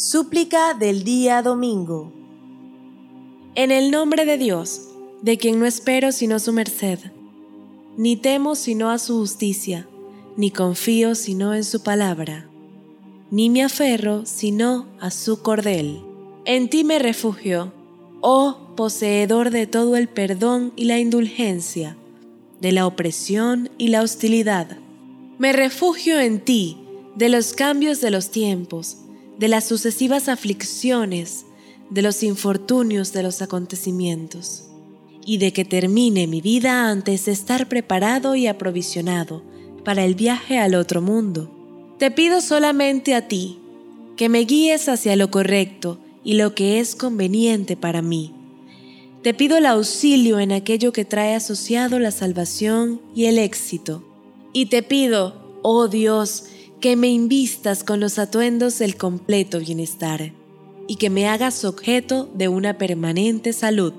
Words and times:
Súplica 0.00 0.74
del 0.74 1.02
día 1.02 1.42
domingo. 1.42 2.12
En 3.56 3.72
el 3.72 3.90
nombre 3.90 4.26
de 4.26 4.38
Dios, 4.38 4.82
de 5.22 5.38
quien 5.38 5.58
no 5.58 5.66
espero 5.66 6.12
sino 6.12 6.38
su 6.38 6.52
merced, 6.52 7.00
ni 7.96 8.16
temo 8.16 8.54
sino 8.54 8.92
a 8.92 8.98
su 9.00 9.18
justicia, 9.18 9.88
ni 10.36 10.52
confío 10.52 11.16
sino 11.16 11.52
en 11.52 11.64
su 11.64 11.82
palabra, 11.82 12.48
ni 13.32 13.50
me 13.50 13.64
aferro 13.64 14.24
sino 14.24 14.86
a 15.00 15.10
su 15.10 15.42
cordel. 15.42 16.00
En 16.44 16.70
ti 16.70 16.84
me 16.84 17.00
refugio, 17.00 17.72
oh 18.20 18.56
poseedor 18.76 19.50
de 19.50 19.66
todo 19.66 19.96
el 19.96 20.06
perdón 20.06 20.72
y 20.76 20.84
la 20.84 21.00
indulgencia, 21.00 21.96
de 22.60 22.70
la 22.70 22.86
opresión 22.86 23.68
y 23.78 23.88
la 23.88 24.02
hostilidad. 24.02 24.78
Me 25.38 25.52
refugio 25.52 26.20
en 26.20 26.38
ti 26.38 26.76
de 27.16 27.28
los 27.28 27.52
cambios 27.52 28.00
de 28.00 28.12
los 28.12 28.30
tiempos, 28.30 28.98
de 29.38 29.48
las 29.48 29.66
sucesivas 29.66 30.28
aflicciones, 30.28 31.46
de 31.90 32.02
los 32.02 32.22
infortunios 32.22 33.12
de 33.12 33.22
los 33.22 33.40
acontecimientos, 33.40 34.64
y 35.24 35.38
de 35.38 35.52
que 35.52 35.64
termine 35.64 36.26
mi 36.26 36.40
vida 36.40 36.90
antes 36.90 37.26
de 37.26 37.32
estar 37.32 37.68
preparado 37.68 38.34
y 38.34 38.46
aprovisionado 38.46 39.42
para 39.84 40.04
el 40.04 40.14
viaje 40.14 40.58
al 40.58 40.74
otro 40.74 41.00
mundo. 41.00 41.50
Te 41.98 42.10
pido 42.10 42.40
solamente 42.40 43.14
a 43.14 43.28
ti, 43.28 43.58
que 44.16 44.28
me 44.28 44.40
guíes 44.40 44.88
hacia 44.88 45.16
lo 45.16 45.30
correcto 45.30 45.98
y 46.24 46.34
lo 46.34 46.54
que 46.54 46.80
es 46.80 46.96
conveniente 46.96 47.76
para 47.76 48.02
mí. 48.02 48.34
Te 49.22 49.34
pido 49.34 49.58
el 49.58 49.66
auxilio 49.66 50.38
en 50.40 50.52
aquello 50.52 50.92
que 50.92 51.04
trae 51.04 51.34
asociado 51.34 51.98
la 51.98 52.10
salvación 52.10 53.00
y 53.14 53.26
el 53.26 53.38
éxito. 53.38 54.04
Y 54.52 54.66
te 54.66 54.82
pido, 54.82 55.60
oh 55.62 55.88
Dios, 55.88 56.44
que 56.80 56.94
me 56.94 57.08
invistas 57.08 57.82
con 57.82 57.98
los 57.98 58.18
atuendos 58.18 58.78
del 58.78 58.96
completo 58.96 59.58
bienestar 59.58 60.32
y 60.86 60.96
que 60.96 61.10
me 61.10 61.26
hagas 61.26 61.64
objeto 61.64 62.28
de 62.34 62.48
una 62.48 62.78
permanente 62.78 63.52
salud. 63.52 63.92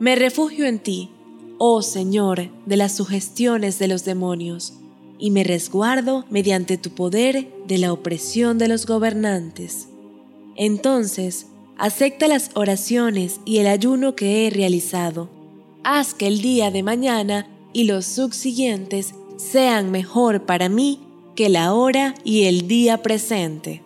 Me 0.00 0.16
refugio 0.16 0.66
en 0.66 0.80
ti, 0.80 1.10
oh 1.58 1.82
Señor, 1.82 2.50
de 2.66 2.76
las 2.76 2.96
sugestiones 2.96 3.78
de 3.78 3.88
los 3.88 4.04
demonios, 4.04 4.74
y 5.18 5.30
me 5.30 5.44
resguardo 5.44 6.24
mediante 6.28 6.76
tu 6.76 6.90
poder 6.90 7.48
de 7.66 7.78
la 7.78 7.92
opresión 7.92 8.58
de 8.58 8.68
los 8.68 8.86
gobernantes. 8.86 9.88
Entonces, 10.56 11.46
acepta 11.78 12.28
las 12.28 12.50
oraciones 12.54 13.40
y 13.44 13.58
el 13.58 13.68
ayuno 13.68 14.14
que 14.14 14.46
he 14.46 14.50
realizado. 14.50 15.30
Haz 15.84 16.12
que 16.12 16.26
el 16.26 16.42
día 16.42 16.70
de 16.70 16.82
mañana 16.82 17.48
y 17.72 17.84
los 17.84 18.04
subsiguientes 18.04 19.14
sean 19.36 19.90
mejor 19.90 20.44
para 20.44 20.68
mí 20.68 21.05
que 21.36 21.48
la 21.50 21.74
hora 21.74 22.14
y 22.24 22.44
el 22.44 22.66
día 22.66 23.02
presente. 23.02 23.82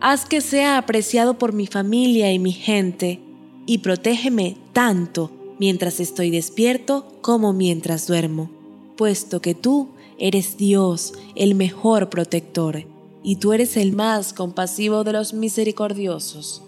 Haz 0.00 0.24
que 0.24 0.40
sea 0.40 0.78
apreciado 0.78 1.38
por 1.38 1.52
mi 1.52 1.66
familia 1.66 2.32
y 2.32 2.38
mi 2.38 2.52
gente, 2.52 3.20
y 3.66 3.78
protégeme 3.78 4.56
tanto 4.72 5.30
mientras 5.58 6.00
estoy 6.00 6.30
despierto 6.30 7.06
como 7.20 7.52
mientras 7.52 8.06
duermo, 8.06 8.50
puesto 8.96 9.40
que 9.40 9.54
tú 9.54 9.88
eres 10.18 10.56
Dios, 10.56 11.12
el 11.36 11.54
mejor 11.54 12.10
protector, 12.10 12.84
y 13.22 13.36
tú 13.36 13.52
eres 13.52 13.76
el 13.76 13.92
más 13.92 14.32
compasivo 14.32 15.04
de 15.04 15.12
los 15.12 15.34
misericordiosos. 15.34 16.62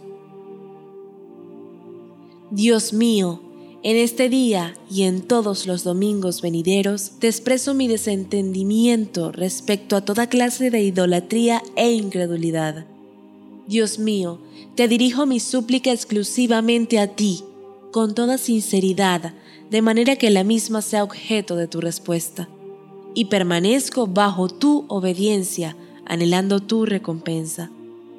Dios 2.51 2.93
mío, 2.93 3.41
en 3.83 3.97
este 3.97 4.29
día 4.29 4.75
y 4.91 5.03
en 5.03 5.23
todos 5.23 5.67
los 5.67 5.85
domingos 5.85 6.43
venideros 6.43 7.13
te 7.19 7.29
expreso 7.29 7.75
mi 7.75 7.89
desentendimiento 7.89 9.33
respecto 9.33 9.97
a 9.97 10.01
toda 10.01 10.29
clase 10.29 10.71
de 10.71 10.83
idolatría 10.83 11.63
e 11.77 11.93
incredulidad. 11.93 12.87
Dios 13.67 13.99
mío, 13.99 14.39
te 14.75 14.89
dirijo 14.89 15.27
mi 15.27 15.41
súplica 15.41 15.93
exclusivamente 15.93 16.99
a 16.99 17.15
ti, 17.15 17.43
con 17.93 18.15
toda 18.15 18.39
sinceridad, 18.39 19.35
de 19.71 19.83
manera 19.83 20.17
que 20.17 20.31
la 20.31 20.45
misma 20.45 20.83
sea 20.83 21.05
objeto 21.05 21.57
de 21.57 21.67
tu 21.67 21.81
respuesta. 21.81 22.49
Y 23.15 23.27
permanezco 23.27 24.07
bajo 24.07 24.49
tu 24.49 24.85
obediencia, 24.89 25.77
anhelando 26.05 26.61
tu 26.61 26.87
recompensa. 26.87 27.71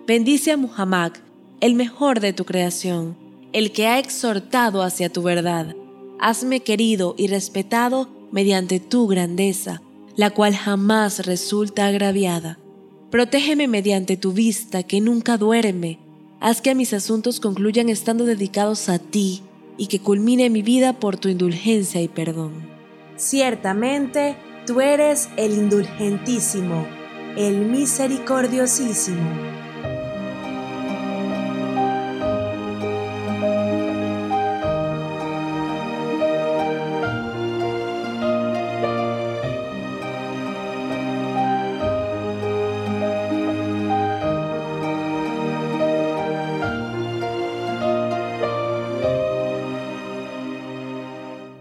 Bendice 0.08 0.52
a 0.52 0.58
Muhammad, 0.58 1.14
el 1.62 1.76
mejor 1.76 2.20
de 2.20 2.34
tu 2.34 2.46
creación 2.46 3.27
el 3.58 3.72
que 3.72 3.88
ha 3.88 3.98
exhortado 3.98 4.84
hacia 4.84 5.10
tu 5.10 5.24
verdad. 5.24 5.76
Hazme 6.20 6.60
querido 6.60 7.16
y 7.18 7.26
respetado 7.26 8.08
mediante 8.32 8.80
tu 8.80 9.08
grandeza, 9.08 9.82
la 10.16 10.30
cual 10.30 10.56
jamás 10.56 11.26
resulta 11.26 11.88
agraviada. 11.88 12.60
Protégeme 13.10 13.68
mediante 13.68 14.16
tu 14.16 14.32
vista 14.32 14.84
que 14.84 15.02
nunca 15.02 15.38
duerme. 15.38 15.98
Haz 16.40 16.62
que 16.62 16.76
mis 16.76 16.94
asuntos 16.94 17.40
concluyan 17.40 17.90
estando 17.90 18.26
dedicados 18.26 18.90
a 18.90 19.00
ti 19.00 19.42
y 19.76 19.88
que 19.88 20.02
culmine 20.02 20.52
mi 20.52 20.62
vida 20.62 20.94
por 20.94 21.18
tu 21.18 21.28
indulgencia 21.28 22.00
y 22.00 22.08
perdón. 22.08 22.54
Ciertamente, 23.16 24.36
tú 24.68 24.82
eres 24.82 25.30
el 25.36 25.54
indulgentísimo, 25.54 26.86
el 27.36 27.66
misericordiosísimo. 27.66 29.67